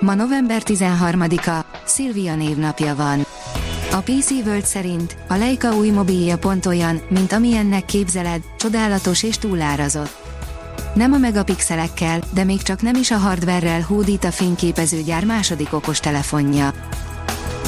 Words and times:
Ma 0.00 0.14
november 0.14 0.62
13-a, 0.64 1.64
Szilvia 1.84 2.34
névnapja 2.34 2.94
van. 2.94 3.26
A 3.92 3.96
PC 3.96 4.30
World 4.30 4.64
szerint 4.64 5.16
a 5.28 5.34
Leica 5.34 5.74
új 5.74 5.90
mobilja 5.90 6.38
pont 6.38 6.66
olyan, 6.66 7.00
mint 7.08 7.32
amilyennek 7.32 7.84
képzeled, 7.84 8.42
csodálatos 8.58 9.22
és 9.22 9.38
túlárazott. 9.38 10.16
Nem 10.94 11.12
a 11.12 11.18
megapixelekkel, 11.18 12.20
de 12.34 12.44
még 12.44 12.62
csak 12.62 12.82
nem 12.82 12.94
is 12.94 13.10
a 13.10 13.16
hardverrel 13.16 13.80
hódít 13.80 14.24
a 14.24 14.30
fényképezőgyár 14.30 15.24
második 15.24 15.72
okostelefonja. 15.72 16.72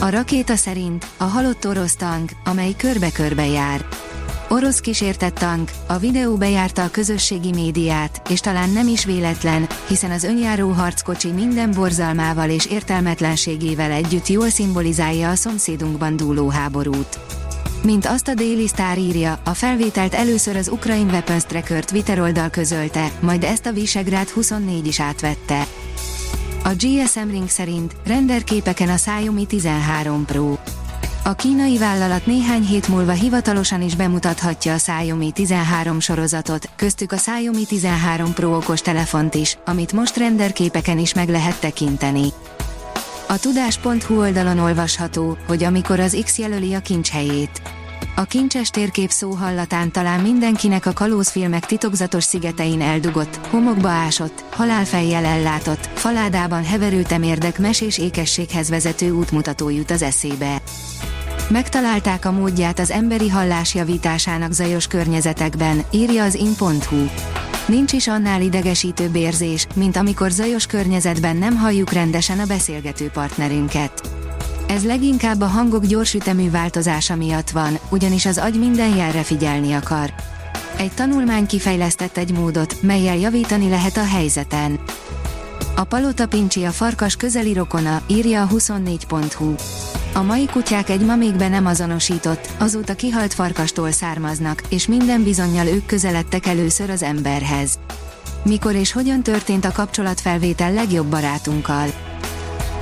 A 0.00 0.10
rakéta 0.10 0.56
szerint 0.56 1.06
a 1.16 1.24
halott 1.24 1.66
orosz 1.66 1.96
tank, 1.96 2.30
amely 2.44 2.74
körbe-körbe 2.76 3.46
jár. 3.46 3.86
Orosz 4.52 4.80
kísértett 4.80 5.34
tank, 5.34 5.70
a 5.86 5.98
videó 5.98 6.36
bejárta 6.36 6.82
a 6.82 6.90
közösségi 6.90 7.52
médiát, 7.52 8.22
és 8.28 8.40
talán 8.40 8.70
nem 8.70 8.88
is 8.88 9.04
véletlen, 9.04 9.66
hiszen 9.88 10.10
az 10.10 10.24
önjáró 10.24 10.70
harckocsi 10.70 11.28
minden 11.28 11.70
borzalmával 11.70 12.50
és 12.50 12.66
értelmetlenségével 12.66 13.90
együtt 13.90 14.26
jól 14.26 14.48
szimbolizálja 14.48 15.30
a 15.30 15.34
szomszédunkban 15.34 16.16
dúló 16.16 16.48
háborút. 16.48 17.18
Mint 17.84 18.06
azt 18.06 18.28
a 18.28 18.34
déli 18.34 18.68
sztár 18.68 18.98
írja, 18.98 19.40
a 19.44 19.54
felvételt 19.54 20.14
először 20.14 20.56
az 20.56 20.68
Ukraine 20.68 21.10
Weapons 21.10 21.44
Tracker 21.44 21.84
Twitter 21.84 22.20
oldal 22.20 22.50
közölte, 22.50 23.10
majd 23.20 23.44
ezt 23.44 23.66
a 23.66 23.72
Visegrád 23.72 24.28
24 24.28 24.86
is 24.86 25.00
átvette. 25.00 25.66
A 26.64 26.68
GSM 26.68 27.30
Ring 27.30 27.48
szerint 27.48 27.96
renderképeken 28.06 28.88
a 28.88 28.94
Xiaomi 28.94 29.46
13 29.46 30.24
Pro. 30.24 30.56
A 31.24 31.34
kínai 31.34 31.78
vállalat 31.78 32.26
néhány 32.26 32.62
hét 32.62 32.88
múlva 32.88 33.12
hivatalosan 33.12 33.82
is 33.82 33.94
bemutathatja 33.94 34.72
a 34.72 34.76
Xiaomi 34.76 35.30
13 35.30 36.00
sorozatot, 36.00 36.68
köztük 36.76 37.12
a 37.12 37.16
Xiaomi 37.16 37.64
13 37.64 38.32
Pro 38.32 38.56
okos 38.56 38.80
telefont 38.80 39.34
is, 39.34 39.58
amit 39.64 39.92
most 39.92 40.16
renderképeken 40.16 40.98
is 40.98 41.14
meg 41.14 41.28
lehet 41.28 41.60
tekinteni. 41.60 42.28
A 43.28 43.38
tudás.hu 43.38 44.18
oldalon 44.18 44.58
olvasható, 44.58 45.36
hogy 45.46 45.64
amikor 45.64 46.00
az 46.00 46.22
X 46.24 46.38
jelöli 46.38 46.74
a 46.74 46.80
kincs 46.80 47.10
helyét. 47.10 47.62
A 48.16 48.24
kincses 48.24 48.70
térkép 48.70 49.10
szó 49.10 49.30
hallatán 49.30 49.92
talán 49.92 50.20
mindenkinek 50.20 50.86
a 50.86 50.92
kalózfilmek 50.92 51.66
titokzatos 51.66 52.24
szigetein 52.24 52.80
eldugott, 52.80 53.40
homokba 53.50 53.88
ásott, 53.88 54.44
halálfejjel 54.52 55.24
ellátott, 55.24 55.88
faládában 55.94 56.64
heverő 56.64 57.02
temérdek 57.02 57.58
mesés 57.58 57.98
ékességhez 57.98 58.68
vezető 58.68 59.10
útmutató 59.10 59.68
jut 59.68 59.90
az 59.90 60.02
eszébe. 60.02 60.62
Megtalálták 61.50 62.24
a 62.24 62.30
módját 62.30 62.78
az 62.78 62.90
emberi 62.90 63.28
hallás 63.28 63.74
javításának 63.74 64.52
zajos 64.52 64.86
környezetekben, 64.86 65.84
írja 65.90 66.24
az 66.24 66.34
in.hu. 66.34 67.06
Nincs 67.66 67.92
is 67.92 68.08
annál 68.08 68.42
idegesítőbb 68.42 69.14
érzés, 69.14 69.66
mint 69.74 69.96
amikor 69.96 70.30
zajos 70.30 70.66
környezetben 70.66 71.36
nem 71.36 71.56
halljuk 71.56 71.92
rendesen 71.92 72.38
a 72.38 72.44
beszélgető 72.44 73.08
partnerünket. 73.08 74.10
Ez 74.68 74.84
leginkább 74.84 75.40
a 75.40 75.46
hangok 75.46 75.84
gyorsütemű 75.84 76.50
változása 76.50 77.16
miatt 77.16 77.50
van, 77.50 77.78
ugyanis 77.88 78.26
az 78.26 78.38
agy 78.38 78.58
minden 78.58 78.96
jelre 78.96 79.22
figyelni 79.22 79.72
akar. 79.72 80.12
Egy 80.76 80.92
tanulmány 80.92 81.46
kifejlesztett 81.46 82.16
egy 82.16 82.32
módot, 82.32 82.82
melyel 82.82 83.16
javítani 83.16 83.68
lehet 83.68 83.96
a 83.96 84.04
helyzeten. 84.04 84.80
A 85.76 85.84
palota 85.84 86.26
pincsi 86.26 86.64
a 86.64 86.70
farkas 86.70 87.16
közeli 87.16 87.52
rokona, 87.52 88.02
írja 88.06 88.42
a 88.42 88.48
24.hu. 88.48 89.54
A 90.12 90.22
mai 90.22 90.46
kutyák 90.46 90.88
egy 90.88 91.00
ma 91.00 91.16
még 91.16 91.34
be 91.34 91.48
nem 91.48 91.66
azonosított, 91.66 92.48
azóta 92.58 92.94
kihalt 92.94 93.34
farkastól 93.34 93.90
származnak, 93.90 94.62
és 94.68 94.86
minden 94.86 95.22
bizonyal 95.22 95.66
ők 95.66 95.86
közeledtek 95.86 96.46
először 96.46 96.90
az 96.90 97.02
emberhez. 97.02 97.78
Mikor 98.44 98.74
és 98.74 98.92
hogyan 98.92 99.22
történt 99.22 99.64
a 99.64 99.72
kapcsolatfelvétel 99.72 100.72
legjobb 100.72 101.06
barátunkkal? 101.06 101.86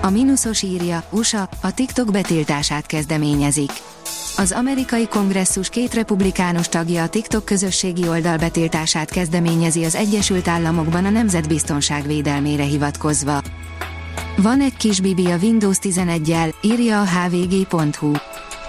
A 0.00 0.10
mínuszos 0.10 0.62
írja, 0.62 1.04
USA, 1.10 1.48
a 1.62 1.74
TikTok 1.74 2.10
betiltását 2.10 2.86
kezdeményezik. 2.86 3.70
Az 4.36 4.52
amerikai 4.52 5.08
kongresszus 5.08 5.68
két 5.68 5.94
republikánus 5.94 6.68
tagja 6.68 7.02
a 7.02 7.08
TikTok 7.08 7.44
közösségi 7.44 8.08
oldal 8.08 8.36
betiltását 8.36 9.10
kezdeményezi 9.10 9.84
az 9.84 9.94
Egyesült 9.94 10.48
Államokban 10.48 11.04
a 11.04 11.10
nemzetbiztonság 11.10 12.06
védelmére 12.06 12.64
hivatkozva. 12.64 13.42
Van 14.36 14.60
egy 14.60 14.76
kis 14.76 15.00
bibi 15.00 15.26
a 15.26 15.36
Windows 15.36 15.76
11-jel, 15.82 16.52
írja 16.60 17.00
a 17.00 17.06
hvg.hu. 17.06 18.12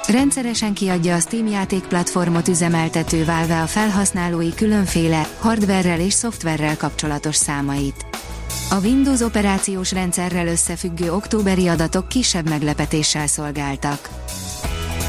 Rendszeresen 0.07 0.73
kiadja 0.73 1.15
a 1.15 1.19
Steam 1.19 1.47
játékplatformot 1.47 2.47
üzemeltető 2.47 3.25
Valve 3.25 3.61
a 3.61 3.65
felhasználói 3.65 4.53
különféle, 4.53 5.27
hardverrel 5.39 5.99
és 5.99 6.13
szoftverrel 6.13 6.77
kapcsolatos 6.77 7.35
számait. 7.35 8.05
A 8.69 8.79
Windows 8.79 9.21
operációs 9.21 9.91
rendszerrel 9.91 10.47
összefüggő 10.47 11.13
októberi 11.13 11.67
adatok 11.67 12.07
kisebb 12.07 12.49
meglepetéssel 12.49 13.27
szolgáltak. 13.27 14.09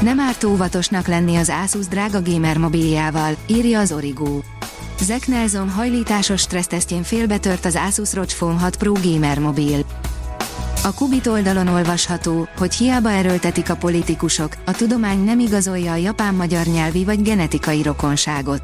Nem 0.01 0.19
árt 0.19 0.43
óvatosnak 0.43 1.07
lenni 1.07 1.35
az 1.35 1.51
Asus 1.63 1.87
drága 1.87 2.21
gamer 2.21 2.57
mobiljával, 2.57 3.35
írja 3.47 3.79
az 3.79 3.91
Origo. 3.91 4.39
Zach 5.01 5.27
Nelson 5.27 5.69
hajlításos 5.69 6.41
stressztesztjén 6.41 7.03
félbetört 7.03 7.65
az 7.65 7.75
Asus 7.87 8.13
ROG 8.13 8.25
Phone 8.25 8.59
6 8.59 8.77
Pro 8.77 8.93
gamer 9.03 9.39
mobil. 9.39 9.85
A 10.85 10.93
Kubit 10.93 11.27
oldalon 11.27 11.67
olvasható, 11.67 12.47
hogy 12.57 12.75
hiába 12.75 13.11
erőltetik 13.11 13.69
a 13.69 13.75
politikusok, 13.75 14.55
a 14.65 14.71
tudomány 14.71 15.23
nem 15.23 15.39
igazolja 15.39 15.91
a 15.91 15.95
japán-magyar 15.95 16.65
nyelvi 16.65 17.03
vagy 17.03 17.21
genetikai 17.21 17.81
rokonságot. 17.81 18.61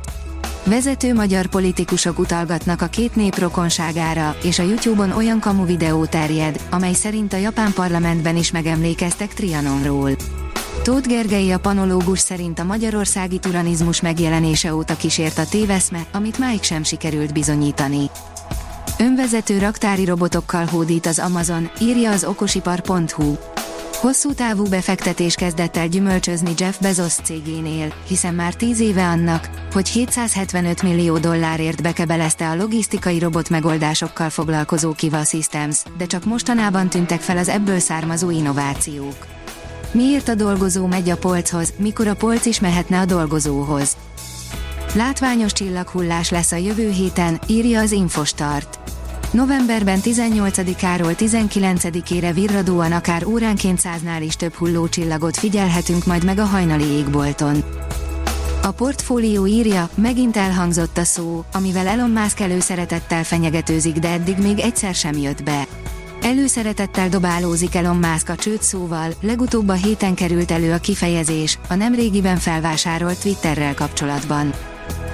Vezető 0.63 1.13
magyar 1.13 1.45
politikusok 1.45 2.19
utalgatnak 2.19 2.81
a 2.81 2.87
két 2.87 3.15
nép 3.15 3.37
rokonságára, 3.37 4.35
és 4.43 4.59
a 4.59 4.63
YouTube-on 4.63 5.11
olyan 5.11 5.39
kamu 5.39 5.65
videó 5.65 6.05
terjed, 6.05 6.61
amely 6.69 6.93
szerint 6.93 7.33
a 7.33 7.37
japán 7.37 7.73
parlamentben 7.73 8.37
is 8.37 8.51
megemlékeztek 8.51 9.33
Trianonról. 9.33 10.11
Tóth 10.83 11.07
Gergely 11.07 11.51
a 11.51 11.59
panológus 11.59 12.19
szerint 12.19 12.59
a 12.59 12.63
magyarországi 12.63 13.39
turanizmus 13.39 14.01
megjelenése 14.01 14.75
óta 14.75 14.95
kísért 14.95 15.37
a 15.37 15.45
téveszme, 15.45 16.05
amit 16.11 16.37
máig 16.37 16.63
sem 16.63 16.83
sikerült 16.83 17.33
bizonyítani. 17.33 18.09
Önvezető 19.01 19.57
raktári 19.57 20.05
robotokkal 20.05 20.65
hódít 20.65 21.05
az 21.05 21.19
Amazon, 21.19 21.69
írja 21.79 22.11
az 22.11 22.23
okosipar.hu. 22.23 23.35
Hosszú 23.93 24.33
távú 24.33 24.63
befektetés 24.69 25.35
kezdett 25.35 25.77
el 25.77 25.87
gyümölcsözni 25.87 26.51
Jeff 26.57 26.79
Bezos 26.81 27.13
cégénél, 27.13 27.93
hiszen 28.07 28.33
már 28.33 28.53
10 28.53 28.79
éve 28.79 29.07
annak, 29.07 29.49
hogy 29.73 29.87
775 29.87 30.81
millió 30.81 31.17
dollárért 31.17 31.81
bekebelezte 31.81 32.49
a 32.49 32.55
logisztikai 32.55 33.19
robot 33.19 33.49
megoldásokkal 33.49 34.29
foglalkozó 34.29 34.91
Kiva 34.91 35.23
Systems, 35.23 35.77
de 35.97 36.05
csak 36.05 36.25
mostanában 36.25 36.89
tűntek 36.89 37.21
fel 37.21 37.37
az 37.37 37.49
ebből 37.49 37.79
származó 37.79 38.29
innovációk. 38.29 39.27
Miért 39.91 40.27
a 40.27 40.35
dolgozó 40.35 40.85
megy 40.85 41.09
a 41.09 41.17
polchoz, 41.17 41.73
mikor 41.77 42.07
a 42.07 42.15
polc 42.15 42.45
is 42.45 42.59
mehetne 42.59 42.99
a 42.99 43.05
dolgozóhoz? 43.05 43.97
Látványos 44.93 45.51
csillaghullás 45.51 46.29
lesz 46.29 46.51
a 46.51 46.55
jövő 46.55 46.89
héten, 46.89 47.39
írja 47.47 47.79
az 47.79 47.91
Infostart. 47.91 48.79
Novemberben 49.31 49.99
18-áról 50.03 51.15
19-ére 51.17 52.31
virradóan 52.33 52.91
akár 52.91 53.25
óránként 53.25 53.79
száznál 53.79 54.21
is 54.21 54.35
több 54.35 54.53
hullócsillagot 54.53 55.37
figyelhetünk 55.37 56.05
majd 56.05 56.25
meg 56.25 56.39
a 56.39 56.45
hajnali 56.45 56.83
égbolton. 56.83 57.63
A 58.61 58.71
portfólió 58.71 59.45
írja, 59.45 59.89
megint 59.95 60.37
elhangzott 60.37 60.97
a 60.97 61.03
szó, 61.03 61.43
amivel 61.53 61.87
Elon 61.87 62.09
Musk 62.09 62.39
előszeretettel 62.39 63.23
fenyegetőzik, 63.23 63.95
de 63.95 64.09
eddig 64.09 64.37
még 64.37 64.59
egyszer 64.59 64.95
sem 64.95 65.17
jött 65.17 65.43
be. 65.43 65.67
Előszeretettel 66.21 67.09
dobálózik 67.09 67.75
Elon 67.75 67.97
Musk 67.97 68.29
a 68.29 68.35
csőd 68.35 68.61
szóval, 68.61 69.13
legutóbb 69.21 69.69
a 69.69 69.73
héten 69.73 70.13
került 70.13 70.51
elő 70.51 70.71
a 70.73 70.77
kifejezés, 70.77 71.59
a 71.69 71.75
nemrégiben 71.75 72.37
felvásárolt 72.37 73.21
Twitterrel 73.21 73.73
kapcsolatban 73.73 74.53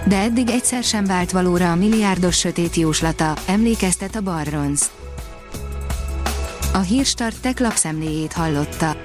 de 0.08 0.18
eddig 0.18 0.50
egyszer 0.50 0.84
sem 0.84 1.06
vált 1.06 1.32
valóra 1.32 1.72
a 1.72 1.76
milliárdos 1.76 2.38
sötét 2.38 2.76
jóslata, 2.76 3.34
emlékeztet 3.48 4.16
a 4.16 4.22
Barrons. 4.22 4.82
A 6.74 6.80
Hírstart 6.80 7.42
tech 7.42 7.62
lapszemléjét 7.62 8.34
hallotta. 8.34 8.96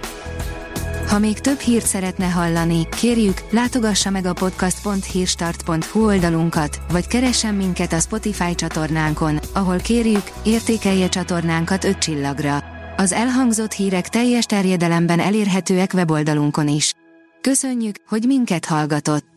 Ha 1.09 1.19
még 1.19 1.39
több 1.39 1.59
hírt 1.59 1.87
szeretne 1.87 2.27
hallani, 2.27 2.89
kérjük, 2.89 3.43
látogassa 3.51 4.11
meg 4.11 4.27
a 4.27 4.33
podcast.hírstart.hu 4.33 6.05
oldalunkat, 6.05 6.81
vagy 6.91 7.07
keressen 7.07 7.55
minket 7.55 7.93
a 7.93 8.01
Spotify 8.01 8.55
csatornánkon, 8.55 9.39
ahol 9.53 9.79
kérjük, 9.79 10.31
értékelje 10.43 11.09
csatornánkat 11.09 11.85
5 11.85 11.99
csillagra. 11.99 12.65
Az 12.97 13.13
elhangzott 13.13 13.73
hírek 13.73 14.09
teljes 14.09 14.45
terjedelemben 14.45 15.21
elérhetőek 15.21 15.93
weboldalunkon 15.95 16.69
is. 16.69 16.95
Köszönjük, 17.41 17.97
hogy 18.09 18.25
minket 18.27 18.65
hallgatott! 18.65 19.32